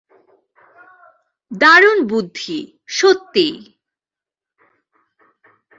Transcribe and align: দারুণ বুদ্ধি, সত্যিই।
দারুণ 1.51 1.99
বুদ্ধি, 2.07 2.57
সত্যিই। 2.87 3.55